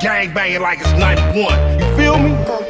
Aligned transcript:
gang 0.00 0.32
banging 0.32 0.60
like 0.60 0.80
it's 0.80 0.92
91. 0.92 1.78
You 1.78 1.96
feel 1.96 2.18
me? 2.18 2.65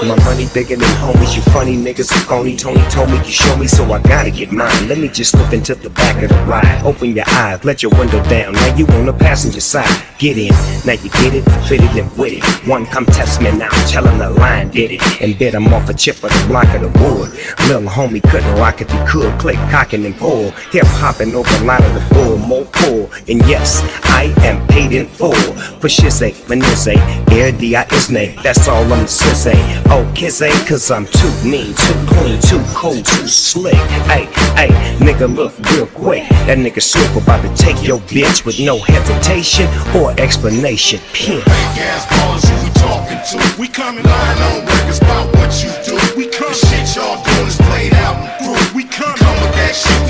My 0.00 0.16
money 0.24 0.48
bigger 0.54 0.76
than 0.76 0.88
homies, 0.96 1.36
you 1.36 1.42
funny 1.52 1.76
niggas 1.76 2.10
are 2.10 2.24
phony. 2.24 2.56
Tony 2.56 2.80
told 2.88 3.10
me 3.10 3.18
you 3.18 3.24
show 3.24 3.54
me, 3.56 3.66
so 3.66 3.84
I 3.92 4.00
gotta 4.00 4.30
get 4.30 4.50
mine. 4.50 4.88
Let 4.88 4.96
me 4.96 5.08
just 5.08 5.32
slip 5.32 5.52
into 5.52 5.74
the 5.74 5.90
back 5.90 6.22
of 6.22 6.30
the 6.30 6.36
ride. 6.44 6.82
Open 6.84 7.14
your 7.14 7.26
eyes, 7.28 7.62
let 7.66 7.82
your 7.82 7.92
window 7.92 8.22
down. 8.24 8.54
Now 8.54 8.76
you 8.76 8.86
on 8.86 9.04
the 9.04 9.12
passenger 9.12 9.60
side. 9.60 10.02
Get 10.18 10.38
in, 10.38 10.48
now 10.86 10.94
you 10.94 11.10
get 11.10 11.34
it, 11.34 11.42
fit 11.68 11.82
it 11.82 11.96
and 11.96 12.10
with 12.16 12.32
it. 12.32 12.44
One 12.66 12.86
come 12.86 13.04
test 13.04 13.42
me 13.42 13.52
now, 13.52 13.68
tell 13.88 14.06
him 14.06 14.18
the 14.18 14.30
line 14.30 14.70
did 14.70 14.92
it. 14.92 15.02
And 15.20 15.38
bit 15.38 15.54
him 15.54 15.68
off 15.68 15.90
a 15.90 15.94
chip 15.94 16.16
of 16.24 16.30
the 16.30 16.44
block 16.48 16.74
of 16.74 16.80
the 16.80 16.88
wood. 16.98 17.32
Little 17.68 17.90
homie 17.90 18.22
couldn't 18.22 18.54
rock 18.54 18.80
if 18.80 18.90
he 18.90 18.98
could. 19.06 19.38
Click, 19.38 19.56
cocking 19.70 20.06
and 20.06 20.16
pull. 20.16 20.50
Hip 20.72 20.86
hopping 20.86 21.34
over 21.34 21.64
line 21.64 21.82
of 21.82 21.92
the 21.92 22.14
bull, 22.14 22.38
more 22.38 22.64
pull. 22.72 23.10
And 23.28 23.46
yes, 23.46 23.82
I 24.04 24.34
am 24.46 24.66
paid 24.68 24.92
in 24.92 25.08
full. 25.08 25.34
For 25.80 25.90
shit's 25.90 26.16
sake, 26.16 26.34
Manizze, 26.48 26.96
air 27.32 27.52
D-I-S-N-A. 27.52 28.36
That's 28.42 28.66
all 28.66 28.90
I'm 28.92 29.06
say. 29.06 29.80
Oh, 29.92 30.08
kiss 30.14 30.40
ain't 30.40 30.66
cause 30.68 30.88
I'm 30.92 31.04
too 31.04 31.32
mean, 31.42 31.74
too 31.74 31.98
clean, 32.06 32.40
too 32.40 32.62
cold, 32.74 33.04
too 33.04 33.26
slick. 33.26 33.74
Hey, 34.06 34.26
hey, 34.54 34.68
nigga, 34.98 35.26
look 35.34 35.58
real 35.70 35.86
quick. 35.86 36.28
That 36.46 36.58
nigga 36.58 36.80
swoop 36.80 37.20
about 37.20 37.42
to 37.42 37.52
take 37.60 37.82
your 37.82 37.98
bitch 38.06 38.46
with 38.46 38.60
no 38.60 38.78
hesitation 38.78 39.66
or 40.00 40.12
explanation. 40.20 41.00
Talking 42.80 43.18
to? 43.18 43.60
We 43.60 43.68
coming 43.68 44.04
lying 44.04 44.42
on 44.42 44.64
records 44.64 44.98
about 44.98 45.34
what 45.34 45.52
you 45.62 45.70
do. 45.84 45.98
We 46.16 46.28
come 46.30 46.54
shit 46.54 46.96
y'all 46.96 47.22
doing 47.24 47.48
is 47.48 47.56
played 47.56 47.92
out 47.94 48.16
and 48.16 48.30
through. 48.38 48.76
We 48.76 48.84
come 48.84 49.10
with 49.12 49.52
that 49.58 49.74
shit, 49.74 50.09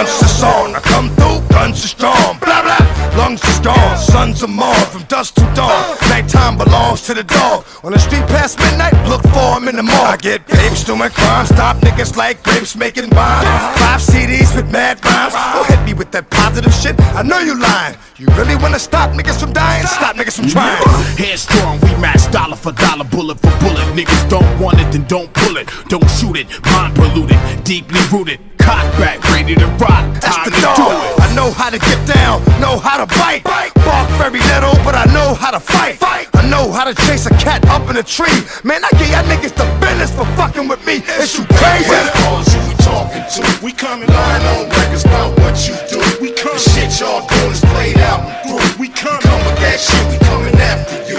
Once 0.00 0.22
it's 0.22 0.42
on, 0.42 0.74
I 0.74 0.80
come 0.80 1.10
through, 1.10 1.46
guns 1.52 1.84
are 1.84 1.88
strong. 1.88 2.38
Blah 2.40 2.62
blah, 2.64 3.20
lungs 3.20 3.44
are 3.44 3.62
gone, 3.62 3.98
sons 3.98 4.42
of 4.42 4.48
Mars 4.48 4.88
from 4.88 5.02
dusk 5.12 5.34
to 5.34 5.42
dawn. 5.54 5.94
Nighttime 6.08 6.56
belongs 6.56 7.02
to 7.02 7.12
the 7.12 7.22
dog. 7.22 7.66
On 7.84 7.92
the 7.92 7.98
street 7.98 8.24
past 8.32 8.58
midnight, 8.60 8.96
look 9.06 9.20
for 9.28 9.60
him 9.60 9.68
in 9.68 9.76
the 9.76 9.82
mall. 9.82 10.06
I 10.06 10.16
get 10.16 10.46
babes 10.46 10.84
doing 10.84 11.10
crime, 11.10 11.44
stop 11.44 11.76
niggas 11.84 12.16
like 12.16 12.42
grapes 12.42 12.74
making 12.76 13.10
wine. 13.10 13.44
Five 13.76 14.00
CDs 14.00 14.56
with 14.56 14.72
mad 14.72 15.04
rhymes. 15.04 15.34
Don't 15.34 15.66
hit 15.68 15.84
me 15.84 15.92
with 15.92 16.10
that 16.12 16.30
positive 16.30 16.72
shit. 16.72 16.98
I 17.12 17.22
know 17.22 17.40
you 17.40 17.60
lying. 17.60 17.94
You 18.16 18.26
really 18.38 18.56
wanna 18.56 18.78
stop 18.78 19.10
niggas 19.10 19.38
from 19.38 19.52
dying? 19.52 19.84
Stop 19.84 20.16
niggas 20.16 20.36
from 20.36 20.48
trying. 20.48 20.80
Headstrong, 21.20 21.78
we 21.82 21.92
match 22.00 22.24
dollar 22.32 22.56
for 22.56 22.72
dollar, 22.72 23.04
bullet 23.04 23.38
for 23.38 23.52
bullet. 23.60 23.84
Niggas 23.92 24.30
don't 24.30 24.48
want 24.58 24.80
it, 24.80 24.90
then 24.92 25.04
don't 25.08 25.30
pull 25.34 25.58
it. 25.58 25.68
Don't 25.90 26.08
shoot 26.08 26.38
it, 26.38 26.46
mind 26.72 26.94
polluted, 26.96 27.36
deeply 27.64 28.00
rooted. 28.10 28.40
Cock 28.70 28.86
back, 29.02 29.18
ready 29.34 29.56
to 29.58 29.66
rock. 29.82 30.06
That's 30.22 30.30
Time 30.30 30.44
the 30.46 30.54
to 30.54 30.62
dog. 30.62 30.76
do 30.78 30.86
it. 30.86 31.26
I 31.26 31.34
know 31.34 31.50
how 31.50 31.70
to 31.74 31.78
get 31.90 31.98
down, 32.06 32.38
know 32.62 32.78
how 32.78 33.02
to 33.02 33.06
bite. 33.18 33.42
Bark 33.82 34.06
very 34.14 34.38
little, 34.54 34.78
but 34.86 34.94
I 34.94 35.10
know 35.10 35.34
how 35.34 35.50
to 35.50 35.58
fight. 35.58 35.98
I 36.38 36.46
know 36.46 36.70
how 36.70 36.86
to 36.86 36.94
chase 37.06 37.26
a 37.26 37.34
cat 37.42 37.66
up 37.66 37.90
in 37.90 37.96
a 37.98 38.02
tree. 38.06 38.30
Man, 38.62 38.78
I 38.86 38.90
get 38.94 39.10
y'all 39.10 39.26
niggas 39.26 39.58
the 39.58 39.66
business 39.82 40.14
for 40.14 40.22
fucking 40.38 40.68
with 40.70 40.86
me. 40.86 41.02
Is 41.18 41.34
you 41.34 41.42
crazy? 41.58 41.90
Who 41.90 42.70
we 42.70 42.74
talking 42.86 43.26
to? 43.26 43.42
We 43.58 43.72
coming 43.74 44.06
lying 44.06 44.46
on 44.54 44.70
records 44.70 45.04
about 45.04 45.34
what 45.42 45.58
you 45.66 45.74
do. 45.90 45.98
We 46.22 46.30
come 46.38 46.54
shit 46.54 46.94
y'all 47.02 47.26
doing 47.26 47.50
is 47.50 47.64
played 47.74 47.98
out 48.06 48.22
and 48.22 48.38
through. 48.46 48.78
We 48.78 48.86
come, 48.86 49.18
come 49.18 49.42
with 49.50 49.58
that 49.66 49.82
shit, 49.82 50.04
we 50.14 50.16
coming 50.30 50.54
after 50.54 50.94
you. 51.10 51.18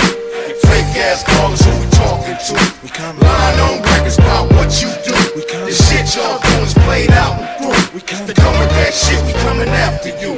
Fake 0.71 0.95
ass 1.03 1.27
ballers, 1.27 1.59
who 1.67 1.71
we 1.83 1.87
talking 1.99 2.39
to? 2.47 2.55
We 2.79 2.89
come 2.95 3.19
lying 3.19 3.59
on 3.59 3.75
records 3.83 4.17
about 4.17 4.47
what 4.55 4.71
you 4.79 4.87
do. 5.03 5.11
We 5.35 5.43
come 5.45 5.67
the 5.67 5.75
shit 5.75 6.15
y'all 6.15 6.40
We 8.01 8.07
come, 8.07 8.25
come 8.33 8.59
with 8.59 8.69
that 8.81 8.93
shit, 8.93 9.21
we 9.25 9.33
coming 9.45 9.69
after 9.69 10.09
you. 10.09 10.33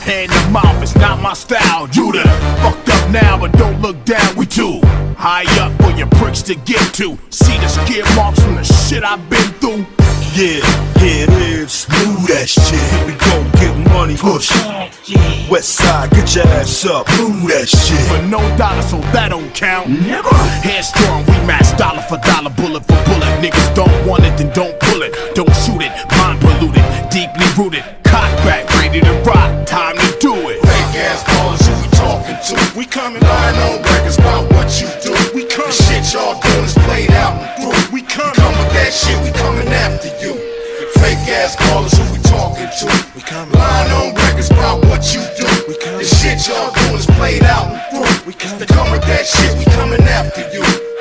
Hand 0.00 0.32
to 0.32 0.50
mouth, 0.50 0.82
it's 0.82 0.94
not 0.96 1.20
my 1.20 1.34
style. 1.34 1.86
You 1.92 2.12
done 2.12 2.24
fucked 2.62 2.88
up 2.88 3.10
now, 3.10 3.38
but 3.38 3.52
don't 3.52 3.82
look 3.82 4.02
down. 4.04 4.36
We 4.36 4.46
too 4.46 4.80
high 5.18 5.44
up 5.60 5.70
for 5.82 5.90
your 5.96 6.08
pricks 6.08 6.40
to 6.42 6.54
get 6.54 6.94
to. 6.94 7.18
See 7.28 7.58
the 7.58 7.68
skid 7.68 8.06
marks 8.16 8.40
from 8.42 8.54
the 8.54 8.64
shit 8.64 9.04
I've 9.04 9.28
been 9.28 9.52
through. 9.60 9.84
Yeah, 10.32 10.64
here 10.96 11.28
it 11.28 11.42
is. 11.60 11.86
Move 11.92 12.26
that 12.28 12.48
shit. 12.48 12.72
Here 12.72 13.04
we 13.04 13.12
go, 13.20 13.44
get 13.60 13.76
money. 13.92 14.16
Push. 14.16 14.48
West 15.50 15.76
side, 15.76 16.10
get 16.12 16.34
your 16.34 16.46
ass 16.56 16.86
up. 16.86 17.06
Move 17.20 17.52
that 17.52 17.68
shit. 17.68 18.00
For 18.08 18.22
no 18.32 18.40
dollar, 18.56 18.80
so 18.80 18.96
that 19.12 19.28
don't 19.28 19.52
count. 19.54 19.90
Never. 19.90 20.32
Headstrong, 20.64 21.26
we 21.26 21.36
match 21.44 21.76
dollar 21.76 22.00
for 22.08 22.16
dollar, 22.24 22.48
bullet 22.48 22.80
for 22.88 22.96
bullet. 23.04 23.28
Niggas 23.44 23.74
don't 23.74 23.91
rooted, 27.56 27.84
cock 28.04 28.30
back, 28.44 28.68
ready 28.80 29.00
to 29.00 29.12
rock, 29.22 29.66
time 29.66 29.96
to 29.96 30.08
do 30.20 30.32
it. 30.48 30.60
Fake 30.62 30.96
ass 31.04 31.22
callers, 31.24 31.60
who 31.66 31.74
we 31.82 31.88
talking 31.92 32.38
to? 32.48 32.54
We 32.78 32.84
coming. 32.86 33.20
Lying 33.20 33.58
on 33.60 33.82
records 33.82 34.18
about 34.18 34.50
what 34.52 34.68
you 34.80 34.88
do. 35.02 35.12
We 35.34 35.44
coming. 35.44 35.68
The 35.68 35.82
shit 35.84 36.04
y'all 36.12 36.40
doing 36.40 36.64
is 36.64 36.74
played 36.86 37.10
out 37.12 37.36
and 37.36 37.50
through. 37.60 37.92
We 37.92 38.02
coming. 38.02 38.34
Come 38.34 38.56
with 38.56 38.72
that 38.72 38.92
shit, 38.92 39.18
we 39.24 39.30
coming 39.36 39.68
after 39.68 40.08
you. 40.24 40.32
Fake 41.00 41.24
ass 41.28 41.56
callers, 41.56 41.92
who 41.92 42.04
we 42.12 42.20
talking 42.24 42.68
to? 42.68 42.86
We 43.14 43.22
coming. 43.22 43.54
Lying 43.54 43.92
on 43.92 44.14
records 44.14 44.50
about 44.50 44.84
what 44.86 45.02
you 45.12 45.20
do. 45.36 45.48
We 45.68 45.76
coming. 45.76 46.00
The 46.00 46.08
shit 46.08 46.40
y'all 46.48 46.72
doing 46.72 47.00
is 47.00 47.06
played 47.18 47.42
out 47.42 47.68
and 47.68 47.82
through. 47.90 48.26
We 48.26 48.32
coming. 48.34 48.66
Come 48.68 48.92
with 48.92 49.02
that 49.02 49.26
shit, 49.26 49.58
we 49.58 49.64
coming 49.76 50.02
after 50.02 50.42
you. 50.52 50.91